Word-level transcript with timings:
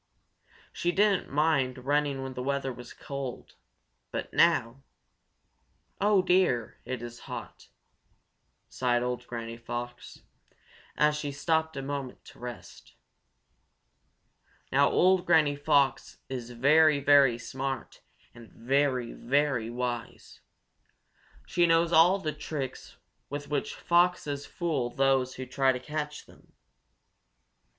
She 0.73 0.91
didn't 0.91 1.31
mind 1.31 1.85
running 1.85 2.23
when 2.23 2.33
the 2.33 2.41
weather 2.41 2.73
was 2.73 2.91
cold, 2.91 3.53
but 4.09 4.33
now 4.33 4.81
"Oh 5.99 6.23
dear, 6.23 6.79
it 6.85 7.03
is 7.03 7.19
hot!" 7.29 7.67
sighed 8.67 9.03
old 9.03 9.27
Granny 9.27 9.57
Fox, 9.57 10.23
as 10.97 11.15
she 11.15 11.31
stopped 11.31 11.77
a 11.77 11.83
minute 11.83 12.25
to 12.25 12.39
rest. 12.39 12.95
Now 14.71 14.89
old 14.89 15.23
Granny 15.27 15.55
Fox 15.55 16.17
is 16.29 16.49
very, 16.49 16.99
very 16.99 17.37
smart 17.37 18.01
and 18.33 18.49
very, 18.51 19.13
very 19.13 19.69
wise. 19.69 20.41
She 21.45 21.67
knows 21.67 21.91
all 21.91 22.17
the 22.17 22.33
tricks 22.33 22.97
with 23.29 23.49
which 23.49 23.75
foxes 23.75 24.47
fool 24.47 24.89
those 24.89 25.35
who 25.35 25.45
try 25.45 25.71
to 25.71 25.79
catch 25.79 26.25
them. 26.25 26.53